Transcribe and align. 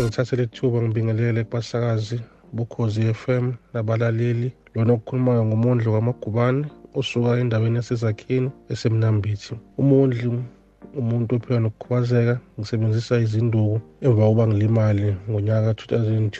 ngithathele 0.00 0.42
ithuba 0.48 0.78
ngibingelele 0.82 1.40
kubasakazi 1.44 2.18
bukhozi 2.56 3.14
FM 3.20 3.44
nabalaleli 3.72 4.48
lona 4.74 4.92
okukhulumayo 4.92 5.42
ngumondli 5.44 5.88
kwamagubane 5.92 6.64
osuka 6.98 7.38
endaweni 7.40 7.76
yasezakhini 7.80 8.48
esemnambithi. 8.72 9.54
Umondli 9.80 10.26
umuntu 11.00 11.30
ophila 11.36 11.58
nokukhubazeka 11.60 12.34
ngisebenzisa 12.56 13.14
izinduku 13.24 13.76
emva 14.04 14.22
kokuba 14.24 14.44
ngilimali 14.48 15.08
ngonyaka 15.28 15.70
ka-2002 15.78 16.38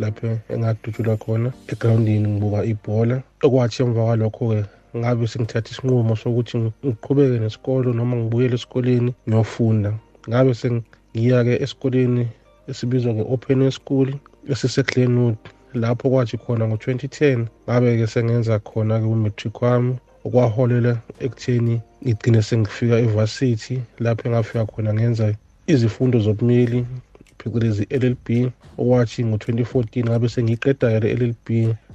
lapho 0.00 0.30
engadutshulwa 0.52 1.14
khona 1.22 1.48
egrawundini 1.72 2.28
ngibuka 2.28 2.60
ibhola. 2.72 3.16
Okwathi 3.44 3.78
emva 3.82 4.06
kwalokho-ke 4.06 4.60
ngabe 4.98 5.26
sengithatha 5.30 5.70
isinqumo 5.72 6.14
sokuthi 6.22 6.54
ngiqhubeke 6.86 7.36
nesikolo 7.42 7.88
noma 7.92 8.14
ngibuyele 8.16 8.54
esikoleni 8.58 9.10
ngiyofunda. 9.26 9.90
Ngabe 10.28 10.52
sengiya-ke 10.60 11.54
esikoleni 11.64 12.24
esibizwa 12.70 13.14
nge-open 13.14 13.70
school 13.70 14.08
esiseglenwood 14.52 15.38
lapho 15.74 16.10
kwathi 16.10 16.36
khona 16.42 16.64
ngo-2010 16.68 17.40
ngabe-ke 17.64 18.06
sengenza 18.06 18.54
khona-ke 18.68 19.06
umatric 19.14 19.62
wami 19.62 19.94
okwaholela 20.26 20.92
ekutheni 21.24 21.76
ngigcine 22.02 22.40
sengifika 22.42 22.96
evasithi 23.06 23.76
lapho 24.04 24.22
engafika 24.28 24.66
khona 24.70 24.90
ngenza 24.94 25.26
izifundo 25.72 26.16
zobumeli 26.24 26.80
phecelezi 27.38 27.84
LLB 28.00 28.26
okwathi 28.80 29.20
ngo-2014 29.24 30.04
ngabe 30.04 30.26
sengiyiqeda-ke 30.28 30.98
le 31.02 31.08
LLB 31.18 31.46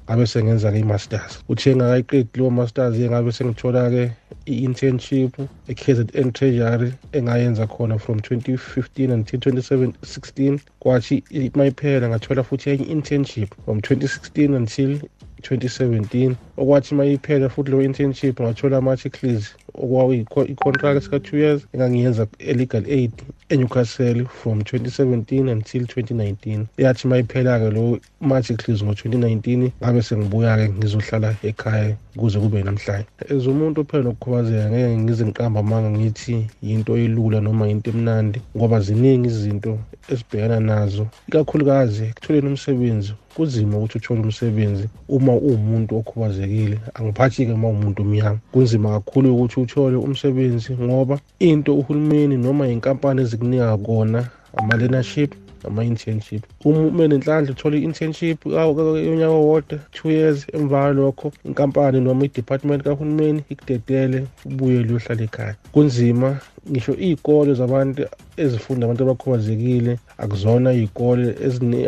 ngabe 0.05 0.25
sengenza-ke 0.27 0.79
i-masters 0.79 1.39
uthe 1.49 1.75
ngakayiqedi 1.75 2.29
leyo 2.35 2.49
masters-ke 2.49 3.09
ngabe 3.09 3.31
sengithola-ke 3.31 4.03
i-internship 4.45 5.31
e-KZN 5.71 6.31
Treasury 6.35 6.93
engayenza 7.13 7.67
khona 7.67 7.97
from 7.99 8.19
2015 8.19 9.11
until 9.11 9.39
2016 9.39 10.59
kwathi 10.79 11.23
mayiphela 11.55 12.09
ngathola 12.09 12.43
futhi 12.43 12.69
enye 12.69 12.85
internship 12.85 13.49
from 13.65 13.77
2016 13.79 14.55
until 14.55 14.99
2017 15.41 16.35
okwathi 16.57 16.95
mayiphela 16.95 17.49
futhi 17.49 17.71
leyo 17.71 17.83
internship 17.83 18.41
ngathola 18.41 18.77
ama-articles 18.77 19.55
okwakuyi-contract 19.73 21.09
ka-two 21.09 21.37
years 21.37 21.61
engangiyenza 21.73 22.27
e-legal 22.39 22.85
aid 22.85 23.11
eNewcastle 23.49 24.25
from 24.25 24.61
2017 24.61 25.49
until 25.49 25.83
2019 25.83 26.65
yathi 26.77 27.07
mayiphela-ke 27.07 27.69
lo 27.69 27.99
ma-articles 28.21 28.83
ngo-2019 28.83 29.71
ngabe 29.81 30.01
sengibuya-ke 30.01 30.69
ngizohlala 30.69 31.35
ekhaya 31.43 31.95
kuze 32.17 32.39
kube 32.39 32.63
namhlanje. 32.63 33.07
As 33.29 33.45
umuntu 33.47 33.81
ophela 33.81 34.03
nokukhubazeka 34.03 34.69
ngeke 34.69 34.97
ngize 34.97 35.25
ngiqamba 35.25 35.59
amanga 35.59 35.89
ngithi 35.89 36.47
yinto 36.61 36.97
elula 36.97 37.41
noma 37.41 37.67
yinto 37.67 37.89
emnandi 37.91 38.41
ngoba 38.57 38.79
ziningi 38.79 39.27
izinto 39.27 39.79
esibhekana 40.11 40.59
nazo 40.59 41.07
ikakhulukazi 41.27 42.03
ekutholeni 42.05 42.47
umsebenzi 42.47 43.13
kunzima 43.35 43.77
ukuthi 43.77 43.97
uthole 43.97 44.21
umsebenzi 44.21 44.85
uma 45.09 45.33
uwumuntu 45.33 45.97
okhubazekile. 45.97 46.77
Angiphathi-ke 46.93 47.53
uma 47.53 47.67
umuntu 47.67 48.01
omnyama. 48.01 48.39
Kunzima 48.51 48.89
kakhulu 48.89 49.33
ukuthi 49.33 49.59
uthole 49.59 49.95
umsebenzi 49.95 50.71
ngoba 50.81 51.19
into 51.39 51.75
uhulumeni 51.79 52.37
noma 52.37 52.67
inkampani 52.67 53.21
ezikunika 53.21 53.77
kona 53.77 54.19
ama-learnership 54.57 55.31
ama-internship. 55.67 56.43
Uma 56.65 56.79
ube 56.87 57.07
nenhlanhla 57.07 57.51
uthole 57.51 57.77
i-internship 57.79 58.45
yonyaka 58.45 59.33
owodwa 59.33 59.79
two 59.91 60.11
years 60.11 60.47
emva 60.53 60.81
kwalokho 60.81 61.31
inkampani 61.45 61.99
noma 61.99 62.25
i-department 62.25 62.83
kahulumeni 62.83 63.43
ikudedele 63.49 64.27
ubuye 64.45 64.83
liyohlala 64.83 65.23
ekhaya. 65.23 65.55
Kunzima 65.71 66.39
ngisho 66.71 66.93
iy'kole 66.93 67.53
zabantu 67.53 68.05
ezifunda 68.37 68.85
abantu 68.85 69.03
abakhubazekile 69.03 69.99
akuzona 70.17 70.73
iy'kole 70.73 71.35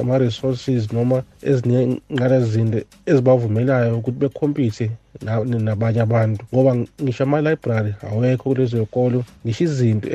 ama-resources 0.01 0.93
noma 0.93 1.23
ezinengqalazinto 1.49 2.79
ezibavumelayo 3.05 3.97
ukuthi 3.97 4.19
bekhompithe 4.19 4.91
nabanye 5.65 6.01
abantu 6.01 6.41
ngoba 6.53 6.75
ngisho 7.01 7.23
ama-library 7.23 7.91
awekho 8.07 8.43
kulezo 8.49 8.77
y'kolo 8.77 9.19
ngisho 9.43 9.63
izinto 9.63 10.07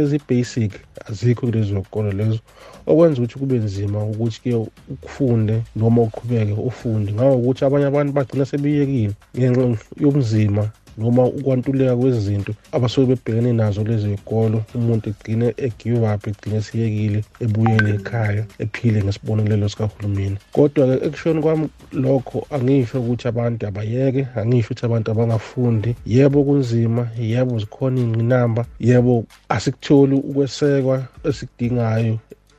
ezi-basic 0.00 0.72
azikho 1.08 1.46
kulezo 1.46 1.74
y'kolo 1.74 2.12
lezo 2.12 2.40
okwenza 2.86 3.18
ukuthi 3.18 3.38
kube 3.38 3.56
nzima 3.58 3.98
ukuthi-ke 4.04 4.54
ukufunde 4.94 5.62
noma 5.76 6.02
uqhubeke 6.02 6.52
ufunde. 6.52 7.12
Ngawokuthi 7.12 7.64
abanye 7.64 7.86
abantu 7.86 8.12
bagcina 8.12 8.46
sebeyekile 8.46 9.14
ngenxa 9.36 9.62
yobunzima 10.02 10.64
noma 10.98 11.24
ukwantuleka 11.24 11.96
kwezinto 11.96 12.52
abasuke 12.72 13.06
bebhekene 13.06 13.52
nazo 13.52 13.84
lezi 13.84 14.10
y'kolo 14.10 14.62
umuntu 14.74 15.08
egcine 15.10 15.54
e-give 15.56 16.06
up 16.14 16.26
egcine 16.26 16.56
esiyekile 16.56 17.20
ebuyele 17.44 17.90
ekhaya 17.94 18.44
ephile 18.58 18.98
ngesibonelelo 19.02 19.68
sikahulumeni. 19.68 20.36
Kodwa-ke 20.52 21.06
ekushoni 21.06 21.40
kwami 21.42 21.66
lokho 21.92 22.46
angisho 22.54 23.00
ukuthi 23.00 23.28
abantu 23.28 23.66
abayeke 23.66 24.22
angisho 24.38 24.66
ukuthi 24.66 24.86
abantu 24.86 25.10
abangafundi. 25.10 25.90
Yebo 26.06 26.44
kunzima 26.44 27.02
yebo 27.18 27.58
zikhona 27.58 28.00
iy'ngqinamba 28.00 28.62
yebo 28.80 29.24
asikutholi 29.48 30.14
ukwesekwa 30.14 30.96
esikudingayo 31.28 32.18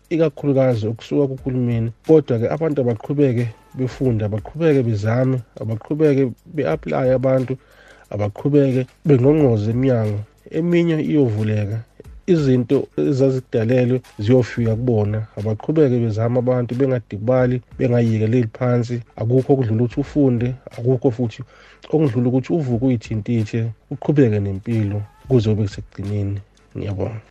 ikakhulukazi 0.10 0.88
okusuka 0.88 1.28
kuhulumeni. 1.28 1.90
Kodwa-ke 2.08 2.48
abantu 2.56 2.78
abaqhubeke 2.82 3.46
befunde 3.78 4.26
abaqhubeke 4.26 4.82
bezame 4.88 5.38
abaqhubeke 5.62 6.24
be-aplaye 6.56 7.14
abantu 7.14 7.54
abaqhubeke 8.14 8.82
bengqongqoze 9.08 9.68
eminyango 9.74 10.20
eminye 10.58 10.98
iyovuleka 11.12 11.78
izinto 12.34 12.78
ezazidalelwe 13.10 13.98
ziyofika 14.24 14.74
kubona. 14.80 15.20
Abaqhubeke 15.40 15.96
bezama 16.04 16.38
abantu 16.44 16.72
bengadibali 16.80 17.56
bengayikeleli 17.78 18.50
phansi. 18.58 18.96
Akukho 19.20 19.50
okudlula 19.54 19.84
ukuthi 19.84 20.00
ufunde 20.04 20.48
akukho 20.76 21.08
futhi 21.16 21.42
okudlula 21.94 22.28
ukuthi 22.30 22.50
uvuke 22.58 22.86
uyithintithe 22.86 23.60
uqhubeke 23.94 24.40
nempilo 24.40 25.00
kuze 25.30 25.48
ube 25.50 25.64
kusekugcineni 25.68 26.40
ngiyabonga. 26.76 27.22